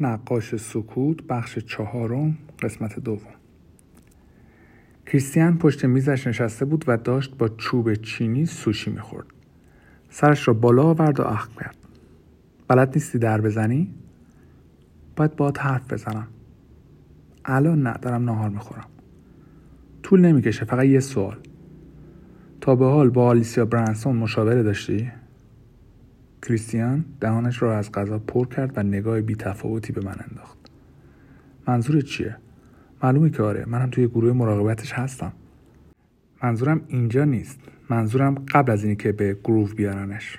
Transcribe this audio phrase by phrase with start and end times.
[0.00, 3.32] نقاش سکوت بخش چهارم قسمت دوم.
[5.06, 9.26] کریستیان پشت میزش نشسته بود و داشت با چوب چینی سوشی می‌خورد.
[10.10, 11.76] سرش را بالا آورد و اخ کرد.
[12.68, 13.94] بلد نیستی در بزنی؟
[15.16, 16.28] باید باید حرف بزنم.
[17.44, 18.86] الان نه دارم ناهار می‌خورم.
[20.02, 21.36] طول نمی‌کشه فقط یه سوال.
[22.60, 25.12] تا به حال با آلیسیا برانسون مشاوره داشتی؟
[26.42, 30.58] کریستیان دهانش را از غذا پر کرد و نگاه بی تفاوتی به من انداخت.
[31.68, 32.36] منظور چیه؟
[33.02, 35.32] معلومه که آره منم توی گروه مراقبتش هستم.
[36.42, 37.60] منظورم اینجا نیست.
[37.90, 40.38] منظورم قبل از اینی که به گروه بیارنش.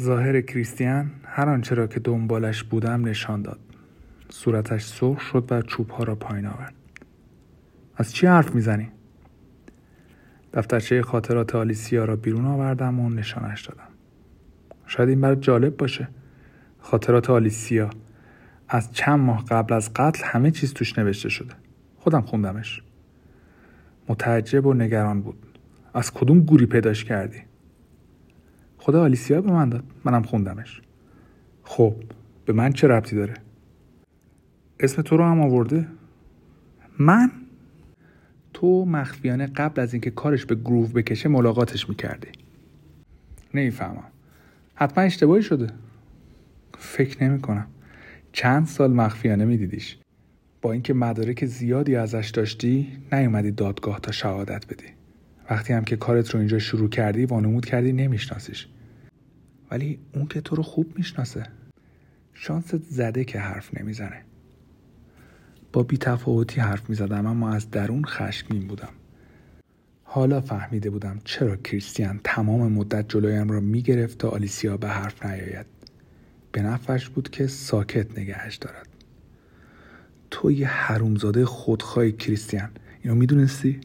[0.00, 3.60] ظاهر کریستیان هر آنچه را که دنبالش بودم نشان داد.
[4.28, 6.74] صورتش سرخ شد و چوبها را پایین آورد.
[7.96, 8.88] از چی حرف می‌زنی؟
[10.54, 13.91] دفترچه خاطرات آلیسیا را بیرون آوردم و نشانش دادم.
[14.92, 16.08] شاید این برای جالب باشه.
[16.78, 17.90] خاطرات آلیسیا.
[18.68, 21.54] از چند ماه قبل از قتل همه چیز توش نوشته شده.
[21.96, 22.82] خودم خوندمش.
[24.08, 25.46] متعجب و نگران بود.
[25.94, 27.38] از کدوم گوری پیداش کردی؟
[28.78, 29.84] خدا آلیسیا به من داد.
[30.04, 30.82] منم خوندمش.
[31.62, 31.94] خب
[32.44, 33.34] به من چه ربطی داره؟
[34.80, 35.88] اسم تو رو هم آورده؟
[36.98, 37.30] من؟
[38.54, 42.28] تو مخفیانه قبل از اینکه کارش به گروو بکشه ملاقاتش می‌کردی.
[43.54, 44.12] نمی‌فهمم.
[44.82, 45.66] حتما اشتباهی شده.
[46.78, 47.66] فکر نمی کنم.
[48.32, 49.98] چند سال مخفیانه میدیدیش
[50.62, 54.86] با اینکه مدارک زیادی ازش داشتی نیومدی دادگاه تا شهادت بدی.
[55.50, 58.68] وقتی هم که کارت رو اینجا شروع کردی وانمود کردی نمیشناسیش.
[59.70, 61.46] ولی اون که تو رو خوب می‌شناسه.
[62.34, 64.22] شانست زده که حرف نمی‌زنه.
[65.72, 68.92] با بیتفاوتی حرف می‌زدم اما از درون خشمگین بودم.
[70.14, 75.66] حالا فهمیده بودم چرا کریستیان تمام مدت جلویم را می‌گرفت تا آلیسیا به حرف نیاید
[76.52, 78.88] به نفعش بود که ساکت نگهش دارد
[80.30, 82.70] تو یه حرومزاده خودخواهی کریستیان
[83.02, 83.80] اینو می‌دونستی؟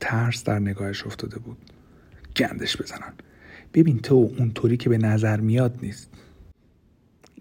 [0.00, 1.58] ترس در نگاهش افتاده بود
[2.36, 3.12] گندش بزنن
[3.74, 6.10] ببین تو اونطوری که به نظر میاد نیست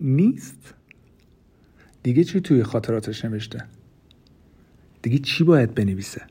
[0.01, 0.73] نیست؟
[2.03, 3.65] دیگه چی توی خاطراتش نوشته؟
[5.01, 6.21] دیگه چی باید بنویسه؟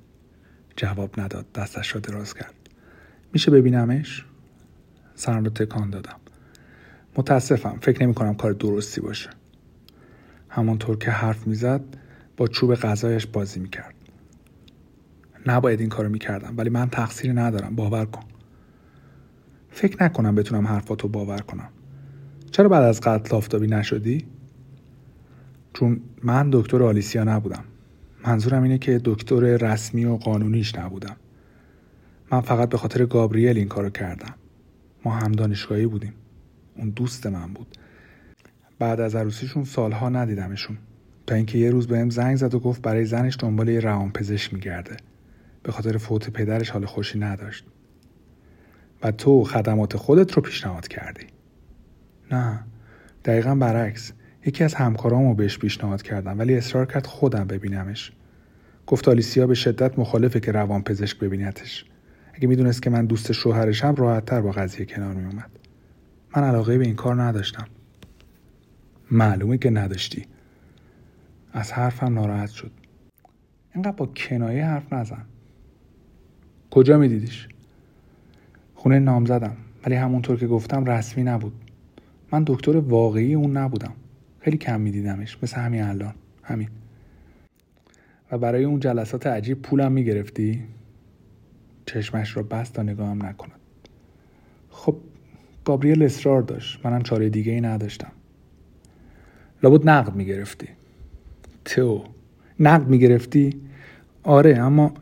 [0.76, 1.52] جواب نداد.
[1.52, 2.54] دستش را دراز کرد.
[3.32, 4.24] میشه ببینمش؟
[5.14, 6.16] سرم رو تکان دادم.
[7.16, 7.78] متاسفم.
[7.82, 9.30] فکر نمی کنم کار درستی باشه.
[10.48, 11.80] همانطور که حرف می‌زد
[12.36, 13.94] با چوب غذایش بازی می‌کرد.
[15.46, 17.76] نباید این کارو می‌کردم ولی من تقصیری ندارم.
[17.76, 18.24] باور کن.
[19.70, 21.68] فکر نکنم بتونم حرفاتو باور کنم.
[22.50, 24.26] چرا بعد از قتل آفتابی نشدی؟
[25.72, 27.64] چون من دکتر آلیسیا نبودم.
[28.26, 31.16] منظورم اینه که دکتر رسمی و قانونیش نبودم.
[32.32, 34.34] من فقط به خاطر گابریل این کارو کردم.
[35.04, 36.14] ما هم دانشگاهی بودیم.
[36.76, 37.78] اون دوست من بود.
[38.78, 40.78] بعد از عروسیشون سالها ندیدمشون.
[41.26, 44.54] تا اینکه یه روز بهم زنگ زد و گفت برای زنش دنبال یه روان پزشک
[44.54, 44.96] میگرده.
[45.62, 47.64] به خاطر فوت پدرش حال خوشی نداشت.
[49.02, 51.26] و تو خدمات خودت رو پیشنهاد کردی.
[52.30, 52.60] نه
[53.24, 54.12] دقیقا برعکس.
[54.46, 58.12] یکی از همکارامو بهش پیشنهاد کردم ولی اصرار کرد خودم ببینمش.
[58.86, 61.84] گفت آلیسیا به شدت مخالفه که روان پزشک ببینتش.
[62.32, 65.50] اگه می‌دونست که من دوست شوهرشم راحتتر با قضیه کنار میومد
[66.36, 67.66] من علاقه به این کار نداشتم.
[69.10, 70.26] معلومه که نداشتی.
[71.52, 72.70] از حرفم ناراحت شد.
[73.74, 75.24] اینقدر با کنایه حرف نزن.
[76.70, 77.48] کجا میدیدیش؟
[78.74, 79.56] خونه نام زدم
[79.86, 81.52] ولی همونطور که گفتم رسمی نبود.
[82.32, 83.92] من دکتر واقعی اون نبودم.
[84.44, 86.14] خیلی کم میدیدمش مثل همین الان.
[86.42, 86.68] همین.
[88.32, 90.64] و برای اون جلسات عجیب پولم می‌گرفتی؟
[91.86, 93.60] چشمش را بست تا نگاهم نکند
[94.70, 94.96] خب
[95.64, 96.86] گابریل اصرار داشت.
[96.86, 98.12] منم چاره دیگه ای نداشتم.
[99.62, 100.68] لابد نقد می‌گرفتی.
[101.64, 102.04] تو
[102.60, 103.60] نقد می‌گرفتی؟
[104.22, 104.94] آره اما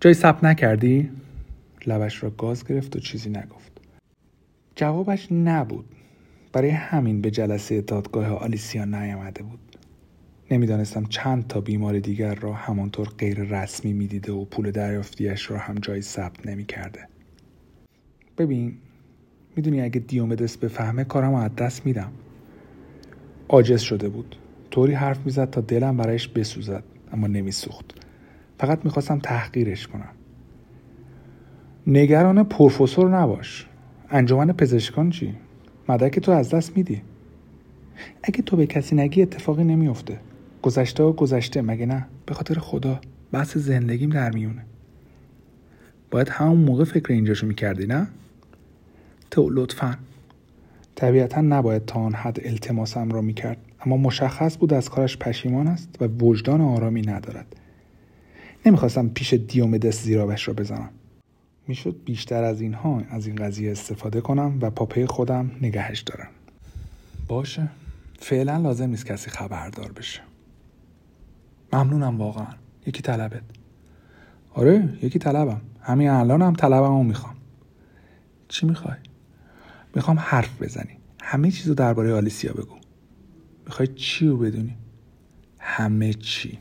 [0.00, 1.10] جای ثبت نکردی؟
[1.86, 3.80] لبش را گاز گرفت و چیزی نگفت.
[4.76, 5.84] جوابش نبود.
[6.54, 9.58] برای همین به جلسه دادگاه آلیسیا نیامده بود.
[10.50, 15.74] نمی‌دانستم چند تا بیمار دیگر را همانطور غیر رسمی می‌دیده و پول دریافتیش را هم
[15.74, 17.08] جای ثبت نمی‌کرده.
[18.38, 18.76] ببین
[19.56, 22.12] می‌دونی اگه دیومدس بفهمه کارم از دست میدم.
[23.48, 24.36] عاجز شده بود.
[24.70, 27.94] طوری حرف می‌زد تا دلم برایش بسوزد اما نمیسوخت.
[28.58, 30.12] فقط می‌خواستم تحقیرش کنم.
[31.86, 33.66] نگران پروفسور نباش.
[34.10, 35.34] انجمن پزشکان چی؟
[35.88, 37.02] مدرک تو از دست میدی.
[38.22, 40.20] اگه تو به کسی نگی اتفاقی نمیافته.
[40.62, 43.00] گذشته و گذشته مگه نه؟ به خاطر خدا
[43.32, 44.62] بحث زندگیم در میونه
[46.10, 48.06] باید همون موقع فکر اینجاشو می‌کردی نه؟
[49.30, 49.96] تو لطفا.
[50.94, 53.56] طبیعتا نباید تا آن حد التماسم را می‌کرد.
[53.86, 57.56] اما مشخص بود از کارش پشیمان است و وجدان آرامی ندارد.
[58.66, 60.90] نمی‌خواستم پیش دیومدس زیرابش را بزنم.
[61.66, 66.28] می‌شد بیشتر از اینها از این قضیه استفاده کنم و پاپه خودم نگهش دارم.
[67.28, 67.68] باشه.
[68.18, 70.20] فعلا لازم نیست کسی خبردار بشه.
[71.72, 72.46] ممنونم واقعا.
[72.86, 73.42] یکی طلبت.
[74.54, 75.60] آره یکی طلبم.
[75.80, 77.34] همین الان هم طلبم می‌خوام.
[78.48, 78.96] چی می‌خوای؟
[79.94, 80.96] می‌خوام حرف بزنی.
[81.22, 82.76] همه چیزو درباره آلیسیا بگو.
[83.66, 84.76] می‌خوای چی رو بدونی؟
[85.58, 86.58] همه چی.